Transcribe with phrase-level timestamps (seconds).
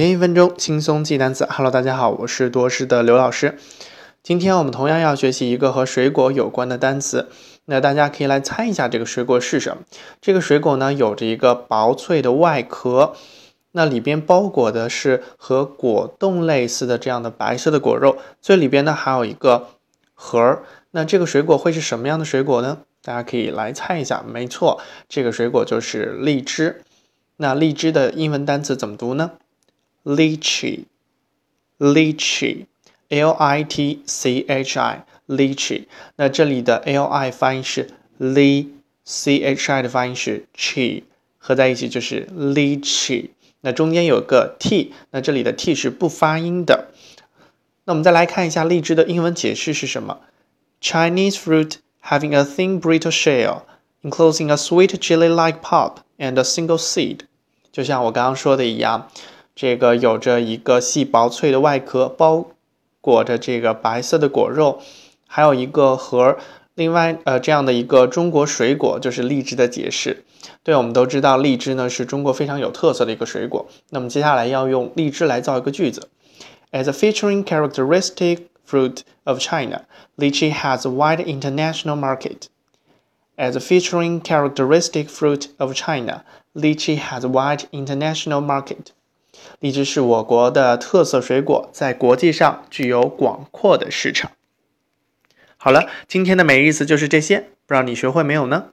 [0.00, 3.58] 每一分钟轻松记单词，Hello，大家好，我是多师的刘老师。
[4.22, 7.28] 今天我们同样要学习一个和水果有关的单词。
[7.64, 9.82] 那大家可以来猜一下这个水果是什么？
[10.20, 13.14] 这个水果呢，有着一个薄脆的外壳，
[13.72, 19.66] 那里边包裹的是和果冻类似的这样的白色的果肉，最里边呢还有一个
[20.14, 20.60] 核。
[20.92, 22.78] 那这个水果会是什么样的水果呢？
[23.02, 24.24] 大家可以来猜一下。
[24.24, 26.82] 没错，这个水果就是荔枝。
[27.38, 29.32] 那荔枝的英文单词怎么读呢？
[30.08, 30.84] lychee,
[31.78, 32.66] lychee,
[33.08, 34.98] l i t c h i,
[35.28, 35.84] lychee。
[36.16, 38.68] 那这里的 l i 发音是 li。
[39.10, 41.02] c h i 的发音是 chi，
[41.38, 43.30] 合在一起就是 lychee。
[43.62, 46.88] 那中间有个 t，那这里的 t 是不发音的。
[47.86, 50.20] 那我们再来看一下荔枝的英文解释是什么
[50.82, 53.62] ：Chinese fruit having a thin brittle shell
[54.02, 57.20] enclosing a sweet jelly-like pulp and a single seed。
[57.72, 59.10] 就像我刚刚说的一样，
[59.60, 62.44] 这个有着一个细薄脆的外壳，包
[63.00, 64.78] 裹着这个白色的果肉，
[65.26, 66.36] 还有一个核。
[66.76, 70.22] 另外，呃，这样的一个中国水果就是荔枝的解释。
[70.62, 73.66] 对，我们都知道荔枝呢是中国非常有特色的一个水果。
[73.90, 76.08] 那么接下来要用荔枝来造一个句子。
[76.70, 79.86] As a featuring characteristic fruit of China,
[80.16, 82.46] lychee has a wide international market.
[83.36, 88.92] As a featuring characteristic fruit of China, lychee has a wide international market.
[89.60, 94.32] 荔枝是我国的特色水果，在国际上具有广阔的市场。
[95.56, 98.66] 好了，今天的美意思就是这些，不知道你学会没有呢？